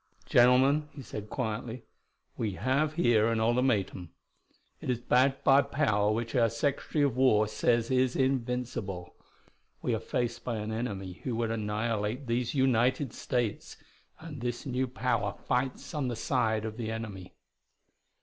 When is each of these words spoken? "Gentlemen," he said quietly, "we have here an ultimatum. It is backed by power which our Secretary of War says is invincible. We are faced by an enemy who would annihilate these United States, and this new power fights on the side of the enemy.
"Gentlemen," 0.25 0.89
he 0.95 1.03
said 1.03 1.29
quietly, 1.29 1.83
"we 2.35 2.53
have 2.53 2.95
here 2.95 3.27
an 3.27 3.39
ultimatum. 3.39 4.09
It 4.79 4.89
is 4.89 4.99
backed 4.99 5.43
by 5.43 5.61
power 5.61 6.11
which 6.11 6.33
our 6.33 6.49
Secretary 6.49 7.03
of 7.03 7.15
War 7.15 7.47
says 7.47 7.91
is 7.91 8.15
invincible. 8.15 9.13
We 9.83 9.93
are 9.93 9.99
faced 9.99 10.43
by 10.43 10.55
an 10.57 10.71
enemy 10.71 11.21
who 11.23 11.35
would 11.35 11.51
annihilate 11.51 12.25
these 12.25 12.55
United 12.55 13.13
States, 13.13 13.77
and 14.19 14.41
this 14.41 14.65
new 14.65 14.87
power 14.87 15.33
fights 15.47 15.93
on 15.93 16.07
the 16.07 16.15
side 16.15 16.65
of 16.65 16.77
the 16.77 16.89
enemy. 16.91 17.35